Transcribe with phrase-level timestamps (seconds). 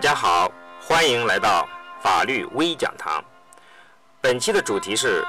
[0.00, 0.50] 大家好，
[0.80, 1.68] 欢迎来到
[2.02, 3.22] 法律微讲堂。
[4.18, 5.22] 本期的主题是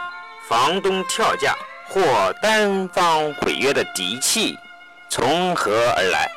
[0.47, 1.53] 房东跳价
[1.89, 2.01] 或
[2.41, 4.57] 单方毁约的底气
[5.09, 6.31] 从何而来？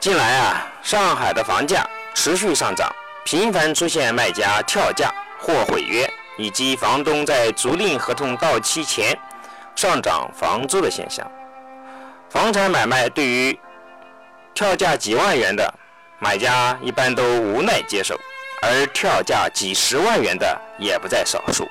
[0.00, 2.90] 近来啊，上海的房价持续上涨，
[3.22, 9.14] 频繁出现卖家跳价或毁约，以及房东在租赁合同到期前
[9.76, 11.30] 上涨房租的现象。
[12.30, 13.60] 房产买卖对于
[14.54, 15.70] 跳价几万元的
[16.20, 18.18] 买家一般都无奈接受，
[18.60, 21.68] 而跳价几十万元的也不在少数。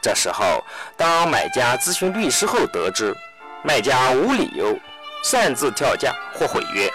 [0.00, 0.64] 这时候，
[0.96, 3.14] 当买家咨询律师后得知，
[3.62, 4.78] 卖家无理由
[5.24, 6.90] 擅自跳价或毁约，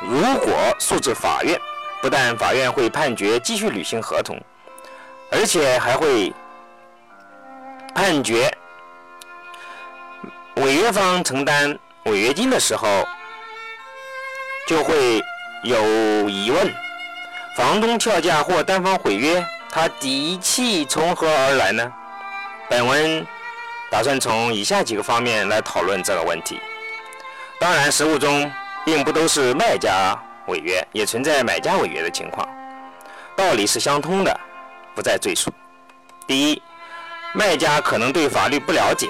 [0.00, 1.60] 如果诉至法院，
[2.00, 4.40] 不但法院会判决继续履行合同，
[5.30, 6.32] 而且还会
[7.94, 8.50] 判决
[10.54, 11.78] 违约方承担。
[12.04, 13.06] 违约金的时候，
[14.66, 15.20] 就会
[15.62, 16.74] 有疑问：
[17.54, 21.92] 房东跳价或单方毁约，他底气从何而来呢？
[22.68, 23.26] 本文
[23.90, 26.58] 打算从以下几个方面来讨论这个问题。
[27.58, 28.50] 当然，实务中
[28.86, 32.48] 并不都是卖家违约，也存在买家违约的情况，
[33.36, 34.40] 道理是相通的，
[34.94, 35.50] 不再赘述。
[36.26, 36.62] 第一，
[37.34, 39.08] 卖家可能对法律不了解，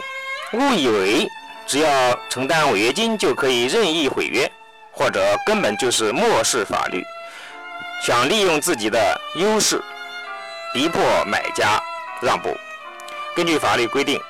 [0.53, 1.29] 误以为。
[1.67, 4.51] 只要承担违约金就可以任意毁约，
[4.93, 7.05] 或者根本就是漠视法律，
[8.03, 9.81] 想利用自己的优势
[10.75, 11.81] 逼迫买家
[12.21, 12.55] 让步。
[13.35, 14.21] 根据法律规定，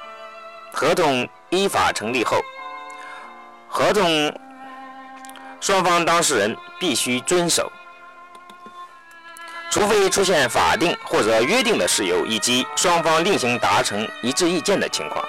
[0.73, 2.41] 合同依法成立后，
[3.69, 4.33] 合同
[5.61, 7.71] 双方当事人必须遵守，
[9.71, 15.25] 除非出现法定或者约定的事由，以及双方另行达成一致意见的情况。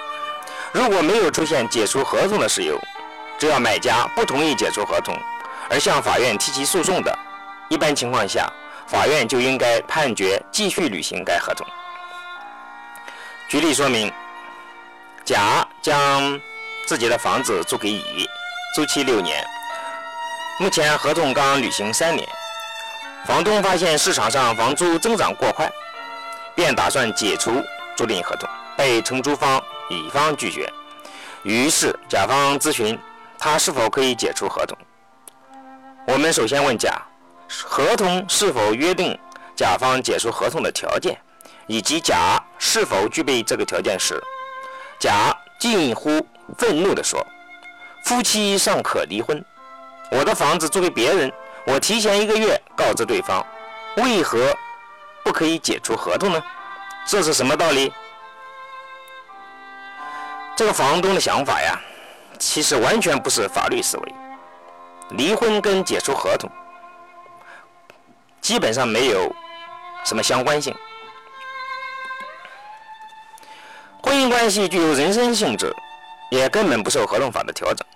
[0.72, 2.80] 如果没有出现解除合同的事由，
[3.42, 5.18] 只要买家不同意解除合同
[5.68, 7.12] 而向法院提起诉讼的，
[7.68, 8.48] 一般情况下，
[8.86, 11.66] 法院就应该判决继续履行该合同。
[13.48, 14.12] 举例说明：
[15.24, 16.40] 甲将
[16.86, 18.30] 自己的房子租给乙，
[18.76, 19.44] 租期六年，
[20.60, 22.28] 目前合同刚履行三年，
[23.26, 25.68] 房东发现市场上房租增长过快，
[26.54, 27.60] 便打算解除
[27.96, 29.60] 租赁合同，被承租方。
[29.90, 30.72] 乙方拒绝，
[31.42, 32.96] 于是甲方咨询
[33.44, 34.78] 他是否可以解除合同。
[36.06, 37.02] 我们首先问甲，
[37.64, 39.18] 合同是否约定
[39.56, 41.18] 甲方解除合同的条件，
[41.66, 44.22] 以及甲是否具备这个条件时，
[44.96, 46.24] 甲近乎
[46.56, 47.20] 愤怒地说
[48.06, 49.44] ：“夫妻尚可离婚，
[50.12, 51.32] 我的房子租给别人，
[51.66, 53.44] 我提前一个月告知对方，
[53.96, 54.56] 为何
[55.24, 56.40] 不可以解除合同呢？
[57.04, 57.92] 这是什么道理？”
[60.54, 61.76] 这个房东的想法呀，
[62.42, 64.14] 其实完全不是法律思维。
[65.10, 66.50] 离婚跟解除合同
[68.40, 69.32] 基本上没有
[70.04, 70.74] 什么相关性。
[74.02, 75.72] 婚姻关系具有人身性质，
[76.32, 77.86] 也根本不受合同法的调整。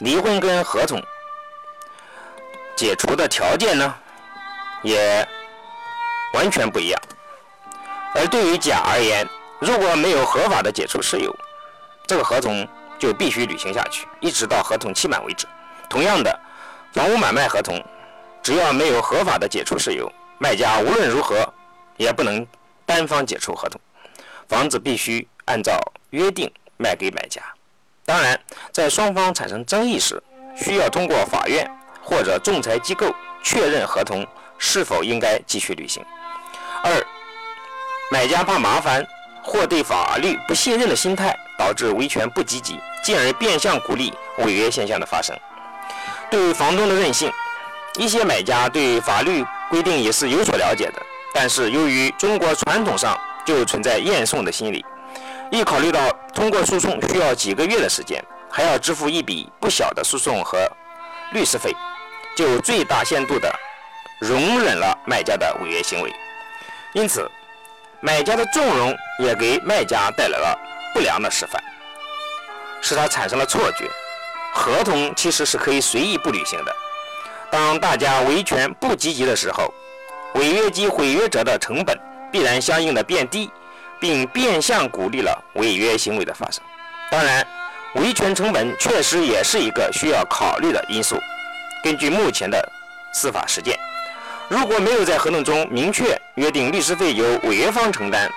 [0.00, 1.02] 离婚跟合同
[2.74, 3.94] 解除的条件呢，
[4.82, 5.28] 也
[6.32, 7.02] 完全不一样。
[8.14, 9.28] 而对于甲而言，
[9.60, 11.36] 如果没有合法的解除事由，
[12.06, 12.66] 这个合同
[12.98, 15.46] 就必须履行下去，一直到合同期满为止。
[15.88, 16.38] 同样的，
[16.92, 17.82] 房屋买卖合同
[18.42, 21.52] 只要没有合法的解除事由，卖家无论如何
[21.96, 22.46] 也不能
[22.84, 23.80] 单方解除合同，
[24.48, 25.78] 房子必须按照
[26.10, 27.42] 约定卖给买家。
[28.04, 28.38] 当然，
[28.72, 30.22] 在双方产生争议时，
[30.56, 31.68] 需要通过法院
[32.02, 34.26] 或者仲裁机构确认合同
[34.58, 36.04] 是否应该继续履行。
[36.82, 36.92] 二，
[38.10, 39.06] 买家怕麻烦。
[39.48, 45.36] 或对法律不信任的心态，导致维权不积极，进而变相鼓励违约现象的发生。
[46.30, 47.32] 对于房东的任性，
[47.98, 51.02] 一些买家对法律规定也是有所了解的，
[51.32, 54.84] 但是由于中国传统上就存在验送的心理，
[55.50, 60.58] 一考虑到通过诉讼需要几个月的时间，还要支付一笔不小的诉讼和
[61.32, 61.74] 律师费，
[62.36, 63.52] 就最大限度的
[64.20, 66.12] 容忍了卖家的违约行为。
[66.92, 67.30] 因此。
[68.02, 70.56] 买家的纵容也给卖家带来了
[70.96, 71.62] 不良的示范，
[72.80, 73.84] 使他产生了错觉：
[74.54, 76.74] 合同其实是可以随意不履行的。
[77.50, 79.70] 当大家维权不积极的时候，
[80.36, 82.00] 违约及毁约者的成本
[82.32, 83.50] 必然相应的变低，
[84.00, 86.62] 并变相鼓励了违约行为的发生。
[87.10, 87.46] 当然，
[87.96, 91.20] 维权成本确实也是一个需要考虑的因素。
[91.84, 92.66] 根据目前的
[93.12, 93.78] 司法实践。
[94.48, 98.32] 如果没有在合同中明确约定律师费由违约方承担，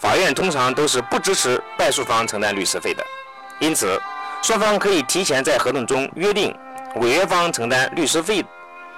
[0.00, 3.04] 法院通常都是不支持败诉方承担律师费的。
[3.58, 4.00] 因此，
[4.42, 6.56] 双方可以提前在合同中约定
[6.96, 8.42] 违约方承担律师费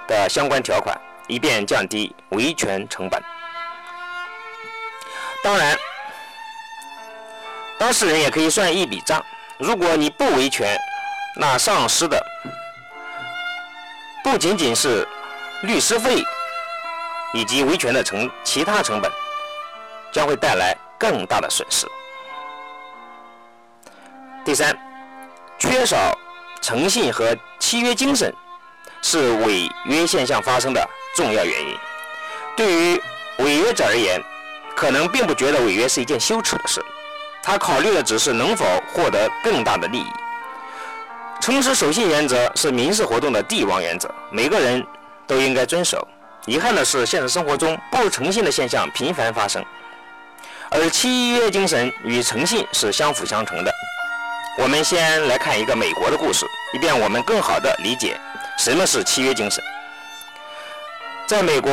[0.07, 0.97] 的相关条款，
[1.27, 3.21] 以便降低维权成本。
[5.43, 5.77] 当然，
[7.77, 9.21] 当事人也可以算一笔账：
[9.59, 10.79] 如果你不维权，
[11.35, 12.25] 那丧失的
[14.23, 15.05] 不仅仅是
[15.63, 16.23] 律师费
[17.33, 19.11] 以及维权的成其他成本，
[20.13, 20.73] 将会带来
[21.03, 21.85] 更大的损失。
[24.45, 24.73] 第三，
[25.59, 26.17] 缺少
[26.61, 28.33] 诚信和契约精神
[29.01, 31.77] 是违约现象发生的重要原因。
[32.55, 33.01] 对于
[33.39, 34.21] 违约者而言，
[34.77, 36.81] 可能并不觉得违约是一件羞耻的事，
[37.41, 38.63] 他考虑的只是能否
[38.93, 40.07] 获得更大的利益。
[41.41, 44.81] 诚实守信原则是民事活动的帝王原则，每个人
[45.27, 46.07] 都应该遵守。
[46.45, 49.63] 遗憾的是，现实生活中不诚信的现象频繁发生，
[50.75, 53.71] 而契约精神与诚信是相辅相成的。
[54.57, 58.19] 我们先来看一个美国的故事，以便我们更好地理解
[58.57, 59.63] 什么是契约精神。
[61.27, 61.71] 在美国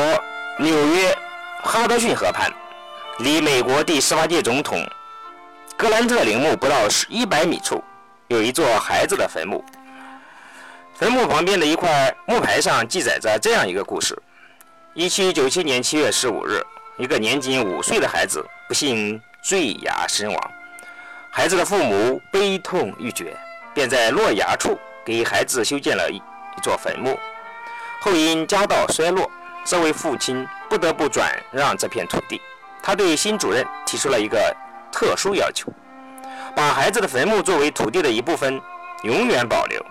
[0.58, 1.16] 纽约
[1.62, 2.52] 哈德逊河畔，
[3.20, 4.86] 离美国第十八届总统
[5.78, 7.82] 格兰特陵墓不到十一百米处，
[8.28, 9.64] 有一座孩子的坟墓。
[10.94, 14.14] 坟墓旁边的一块木牌上记载着这样一个故事：
[14.92, 16.62] 一七九七年七月十五日，
[17.00, 20.50] 一个年仅五岁的孩子不幸坠崖身亡。
[21.30, 23.34] 孩子的父母悲痛欲绝，
[23.72, 27.18] 便在落崖处给孩子修建了一一座坟墓。
[28.00, 29.30] 后因家道衰落，
[29.64, 32.38] 这位父亲不得不转让这片土地。
[32.82, 34.54] 他对新主任提出了一个
[34.92, 35.72] 特殊要求：
[36.54, 38.60] 把孩子的坟墓作为土地的一部分，
[39.04, 39.82] 永远保留。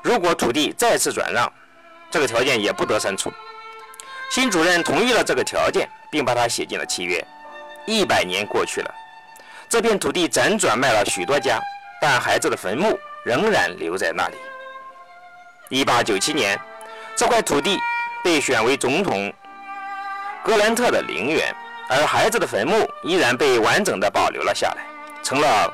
[0.00, 1.52] 如果土地再次转让，
[2.08, 3.32] 这个条件也不得删除。
[4.30, 7.22] 新主任同意了这个条件，并把它写进了契约。
[7.84, 8.94] 一百年过去了。
[9.68, 11.60] 这片土地辗转卖了许多家，
[12.00, 14.36] 但孩子的坟墓仍然留在那里。
[15.68, 16.58] 一八九七年，
[17.14, 17.78] 这块土地
[18.24, 19.30] 被选为总统
[20.42, 21.54] 格兰特的陵园，
[21.90, 24.86] 而孩子的坟墓依然被完整的保留了下来，
[25.22, 25.70] 成了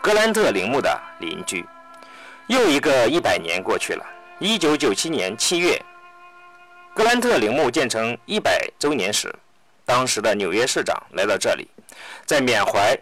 [0.00, 1.64] 格兰特陵墓的邻居。
[2.48, 4.04] 又一个一百年过去了。
[4.40, 5.80] 一九九七年七月，
[6.94, 9.32] 格兰特陵墓建成一百周年时，
[9.86, 11.68] 当时的纽约市长来到这里，
[12.24, 12.98] 在缅怀。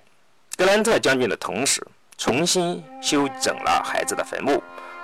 [0.56, 1.84] 格兰特将军的同时，
[2.18, 4.62] 重新修整了孩子的坟墓，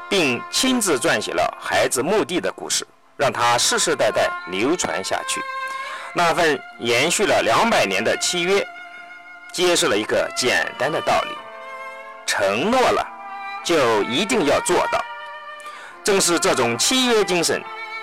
[0.09, 2.87] 并亲自撰写了孩子墓地的故事，
[3.17, 5.41] 让他世世代代流传下去。
[6.15, 8.67] 那份延续了两百年的契约，
[9.53, 11.31] 揭示了一个简单的道理：
[12.27, 13.07] 承诺了，
[13.65, 15.03] 就一定要做到。
[16.05, 17.63] 正是这种契约精神，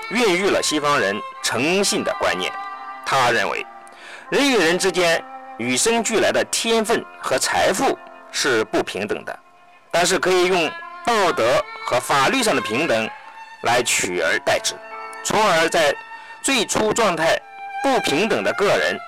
[0.09, 2.51] 孕育了西方人诚信的观念。
[3.05, 3.65] 他认为，
[4.31, 5.23] 人与人之间。
[5.57, 7.97] 与生俱来的天分和财富
[8.29, 9.39] 是不平等的，
[9.89, 10.69] 但是可以用
[11.05, 13.09] 道德和法律上的平等
[13.61, 14.75] 来取而代之，
[15.23, 15.95] 从而在
[16.41, 17.39] 最初状态
[17.81, 18.99] 不平等的个人，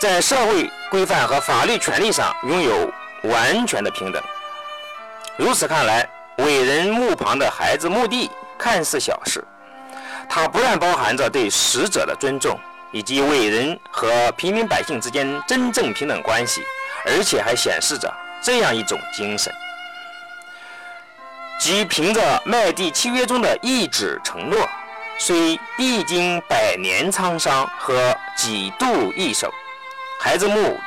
[0.00, 2.92] 在社会规范和法律权利上拥有
[3.22, 4.20] 完全的平等。
[5.36, 6.04] 如此看来，
[6.38, 8.28] 伟人墓旁的孩子墓地
[8.58, 9.44] 看似小事，
[10.28, 12.58] 它不但包含着对死者的尊重。
[12.92, 16.62] 以及伟人和平民百姓之间真正平等关系，
[17.04, 19.52] 而且还显示着这样一种精神：
[21.58, 24.66] 即凭着麦地契约中的一纸承诺，
[25.18, 29.52] 虽历经百年沧桑和几度易手，
[30.18, 30.78] 孩子墓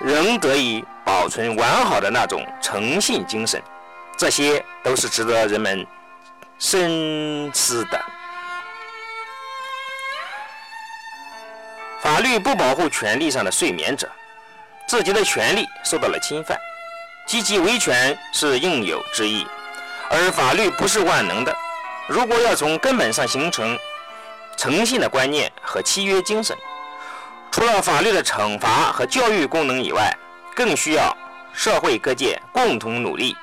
[0.00, 3.60] 仍得以保存完好的那种诚信精神。
[4.16, 5.84] 这些都是值得人们
[6.60, 8.00] 深思的。
[12.04, 14.06] 法律不保护权利上的睡眠者，
[14.86, 16.54] 自己的权利受到了侵犯，
[17.26, 19.46] 积极维权是应有之义。
[20.10, 21.56] 而法律不是万能的，
[22.06, 23.74] 如果要从根本上形成
[24.54, 26.54] 诚信的观念和契约精神，
[27.50, 30.14] 除了法律的惩罚和教育功能以外，
[30.54, 31.16] 更需要
[31.54, 33.34] 社会各界共同努力，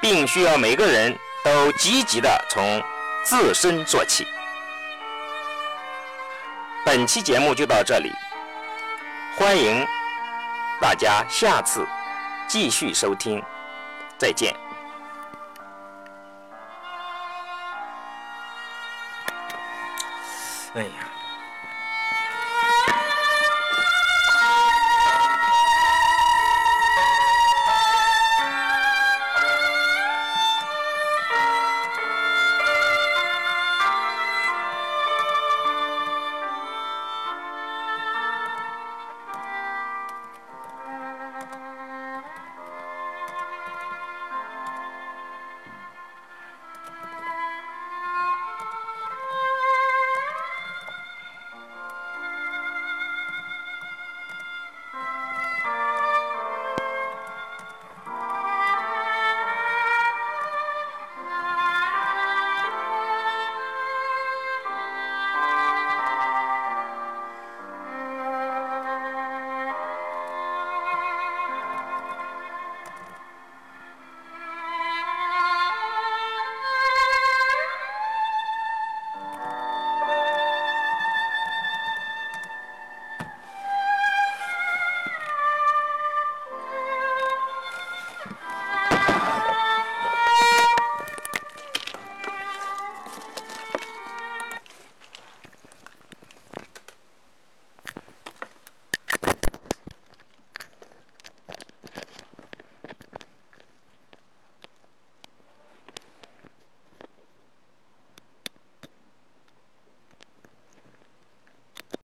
[0.00, 1.12] 并需要每个人
[1.44, 2.80] 都积极地从
[3.24, 4.24] 自身做起。
[6.86, 8.12] 本期节目就到这里，
[9.36, 9.84] 欢迎
[10.80, 11.84] 大家下次
[12.46, 13.42] 继续收听，
[14.16, 14.54] 再见。
[20.74, 21.05] 哎呀。